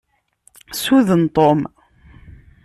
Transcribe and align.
Suden 0.81 1.23
Tom! 1.35 1.59